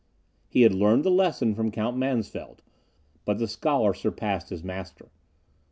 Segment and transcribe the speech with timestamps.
[0.47, 2.63] He had learned the lesson from Count Mansfeld;
[3.23, 5.11] but the scholar surpassed his master.